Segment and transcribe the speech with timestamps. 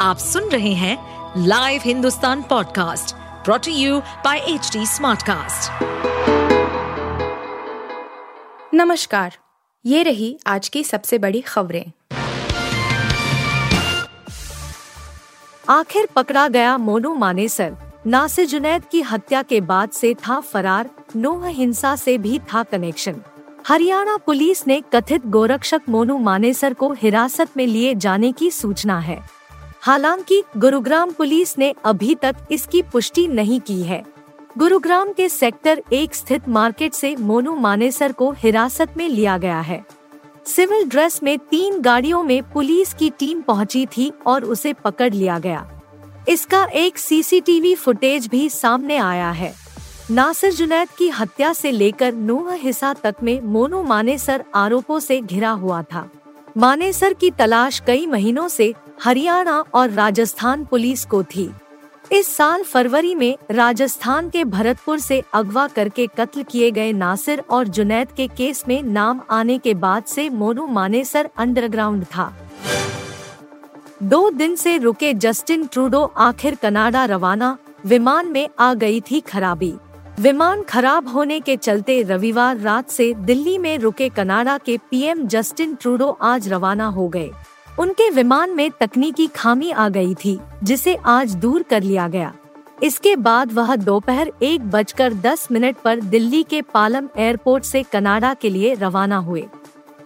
[0.00, 0.96] आप सुन रहे हैं
[1.46, 5.82] live Hindustan podcast brought you by H Smartcast.
[8.74, 9.36] नमस्कार,
[9.86, 11.84] ये रही आज की सबसे बड़ी खबरें।
[15.68, 17.76] आखिर पकड़ा गया मोनू मानेसर।
[18.06, 23.20] नासिर जुनैद की हत्या के बाद से था फरार, नोह हिंसा से भी था कनेक्शन
[23.68, 29.39] हरियाणा पुलिस ने कथित गोरक्षक मोनू मानेसर को हिरासत में लिए जाने की सूचना है।
[29.82, 34.02] हालाँकि गुरुग्राम पुलिस ने अभी तक इसकी पुष्टि नहीं की है।
[34.58, 39.82] गुरुग्राम के सेक्टर एक स्थित मार्केट से मोनू मानेसर को हिरासत में लिया गया है।
[40.46, 45.38] सिविल ड्रेस में तीन गाड़ियों में पुलिस की टीम पहुँची थी और उसे पकड़ लिया
[45.38, 45.80] गया।
[46.28, 49.54] इसका एक सीसीटीवी फुटेज भी सामने आया है।
[50.10, 55.50] नासिर जुनैद की हत्या से लेकर नूह हिस्सा तक में मोनू मानेसर आरोपों से घिरा
[55.50, 56.08] हुआ था।
[56.56, 61.50] मानेसर की तलाश कई महीनों से हरियाणा और राजस्थान पुलिस को थी।
[62.12, 67.68] इस साल फरवरी में राजस्थान के भरतपुर से अगवा करके कत्ल किए गए नासिर और
[67.68, 72.32] जुनैद के केस में नाम आने के बाद से मोनू मानेसर अंडरग्राउंड था।
[74.02, 77.56] दो दिन से रुके जस्टिन ट्रूडो आखिर कनाडा रवाना,
[77.86, 79.74] विमान में आ गई थी खराबी।
[80.20, 85.74] विमान खराब होने के चलते रविवार रात से दिल्ली में रुके कनाडा के पीएम जस्टिन
[85.74, 87.30] ट्रूडो आज रवाना हो गए।
[87.78, 92.32] उनके विमान में तकनीकी खामी आ गई थी, जिसे आज दूर कर लिया गया।
[92.82, 98.34] इसके बाद वह दोपहर एक बजकर दस मिनट पर दिल्ली के पालम एयरपोर्ट से कनाडा
[98.34, 99.46] के लिए रवाना हुए।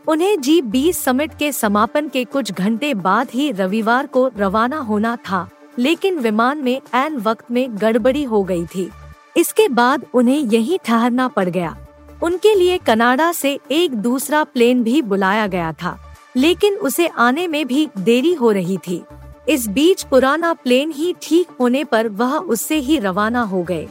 [0.09, 5.17] उन्हें जी बीस समिट के समापन के कुछ घंटे बाद ही रविवार को रवाना होना
[5.17, 8.91] था, लेकिन विमान में एन वक्त में गड़बड़ी हो गई थी।
[9.37, 11.77] इसके बाद उन्हें यहीं ठहरना पड़ गया।
[12.23, 17.67] उनके लिए कनाडा से एक दूसरा प्लेन भी बुलाया गया था। लेकिन उसे आने में
[17.67, 19.03] भी देरी हो रही थी।
[19.49, 23.89] इस बीच पुराना प्लेन ही ठीक होने पर वह उससे ही रवाना हो गए।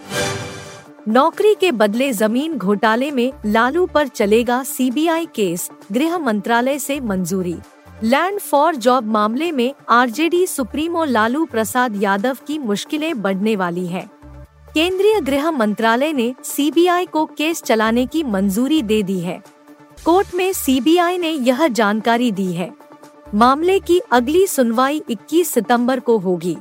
[1.08, 7.56] नौकरी के बदले ज़मीन घोटाले में लालू पर चलेगा सीबीआई केस, गृह मंत्रालय से मंजूरी।
[8.04, 14.10] लैंड फॉर जॉब मामले में आरजेडी सुप्रीमो लालू प्रसाद यादव की मुश्किलें बढ़ने वाली है।
[14.74, 19.42] केंद्रीय गृह मंत्रालय ने सीबीआई को केस चलाने की मंजूरी दे दी है।
[20.06, 22.74] कोर्ट में सीबीआई ने यह जानकारी दी है।
[23.36, 26.58] मामले की अगली सुनवाई 21 सितंबर को होगी।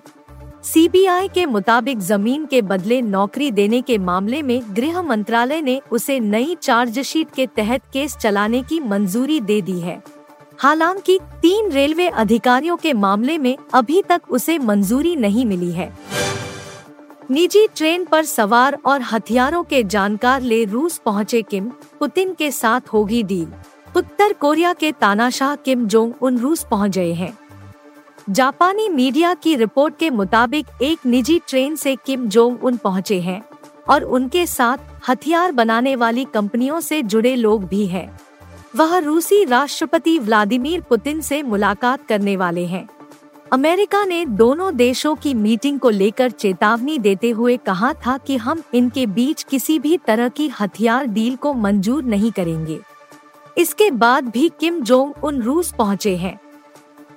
[0.65, 6.21] सीबीआई के मुताबिक ज़मीन के बदले नौकरी देने के मामले में गृह मंत्रालय ने उसे
[6.21, 10.03] नई चार्जशीट के तहत केस चलाने की मंजूरी दे दी है।
[10.59, 15.93] हालाँकि तीन रेलवे अधिकारियों के मामले में अभी तक उसे मंजूरी नहीं मिली है।
[17.31, 21.69] निजी ट्रेन पर सवार और हथियारों के जानकार ले रूस पहुँचे किम,
[22.01, 23.49] पुतिन के साथ होगी डील।
[23.97, 27.37] उत्तर कोरिया के तानाशाह किम जोंग उन रूस पहुँच गए हैं।
[28.31, 33.43] जापानी मीडिया की रिपोर्ट के मुताबिक एक निजी ट्रेन से किम जोंग उन पहुँचे हैं,
[33.89, 38.09] और उनके साथ हथियार बनाने वाली कंपनियों से जुड़े लोग भी हैं।
[38.77, 42.89] वह रूसी राष्ट्रपति व्लादिमीर पुतिन से मुलाकात करने वाले हैं।
[43.53, 48.63] अमेरिका ने दोनों देशों की मीटिंग को लेकर चेतावनी देते हुए कहा था कि हम
[48.75, 52.79] इनके बीच किसी भी तरह की हथियार डील को मंजूर नहीं करेंगे।
[53.59, 56.41] इसके बाद भी किम जोंग उन रूस पहुँचे हैं।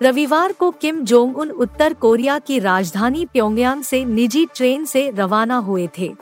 [0.02, 5.58] रविवार को किम जोंग उन उत्तर कोरिया की राजधानी प्योंगयांग से निजी ट्रेन से रवाना
[5.58, 6.16] हुए थे।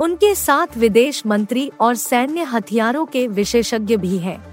[0.00, 4.47] उनके साथ विदेश मंत्री और सैन्य हथियारों के विशेषज्ञ भी हैं।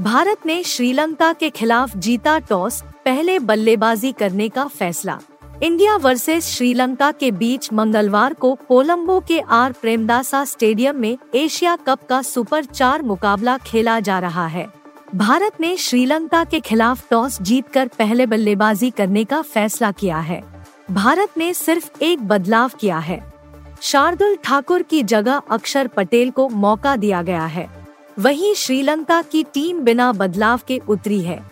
[0.00, 5.18] भारत ने श्रीलंका के खिलाफ जीता टॉस पहले बल्लेबाजी करने का फैसला।
[5.62, 11.98] इंडिया वर्सेस श्रीलंका के बीच मंगलवार को कोलंबो के आर प्रेमदासा स्टेडियम में एशिया कप
[12.08, 14.66] का सुपर चार मुकाबला खेला जा रहा है।
[15.14, 20.42] भारत ने श्रीलंका के खिलाफ टॉस जीतकर पहले बल्लेबाजी करने का फैसला किया है।
[20.90, 23.32] भारत ने सिर्फ़ एक बदलाव किया है।
[23.80, 27.75] शार्दुल ठाकुर की जगह अक्षर पटेल को मौका दिया गया है।
[28.18, 31.50] वहीं श्रीलंका की टीम बिना बदलाव के उतरी है।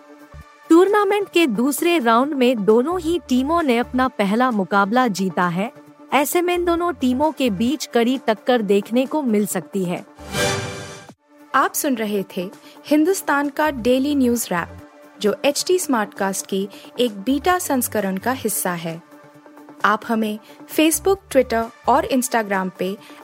[0.68, 5.70] टूर्नामेंट के दूसरे राउंड में दोनों ही टीमों ने अपना पहला मुकाबला जीता है।
[6.12, 10.04] ऐसे में दोनों टीमों के बीच कड़ी टक्कर देखने को मिल सकती है।
[11.54, 12.50] आप सुन रहे थे
[12.86, 14.68] हिंदुस्तान का डेली न्यूज़ रैप,
[15.20, 16.68] जो एच टी स्मार्ट कास्ट की
[17.00, 19.02] एक बीटा संस्करण का हिस्सा है।
[19.84, 20.38] आप हमें
[20.68, 22.96] फेसबुक ट्विटर और इंस्टाग्राम पे